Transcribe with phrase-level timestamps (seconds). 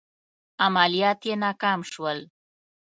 [0.65, 2.19] عملیات یې ناکام شول.